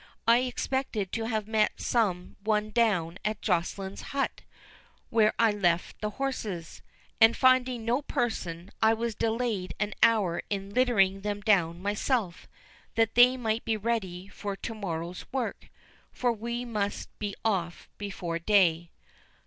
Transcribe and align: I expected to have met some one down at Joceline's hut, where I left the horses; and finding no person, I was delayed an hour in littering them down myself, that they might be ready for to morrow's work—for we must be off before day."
I 0.27 0.39
expected 0.39 1.11
to 1.11 1.25
have 1.27 1.47
met 1.47 1.79
some 1.79 2.35
one 2.43 2.71
down 2.71 3.19
at 3.23 3.39
Joceline's 3.43 4.01
hut, 4.01 4.41
where 5.11 5.31
I 5.37 5.51
left 5.51 6.01
the 6.01 6.09
horses; 6.17 6.81
and 7.19 7.37
finding 7.37 7.85
no 7.85 8.01
person, 8.01 8.71
I 8.81 8.95
was 8.95 9.13
delayed 9.13 9.75
an 9.79 9.93
hour 10.01 10.41
in 10.49 10.73
littering 10.73 11.21
them 11.21 11.41
down 11.41 11.83
myself, 11.83 12.47
that 12.95 13.13
they 13.13 13.37
might 13.37 13.63
be 13.63 13.77
ready 13.77 14.27
for 14.27 14.55
to 14.55 14.73
morrow's 14.73 15.27
work—for 15.31 16.31
we 16.33 16.65
must 16.65 17.09
be 17.19 17.35
off 17.45 17.87
before 17.99 18.39
day." 18.39 18.89